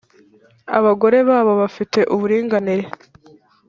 [0.77, 2.83] Abagore babo bafite uburinganire.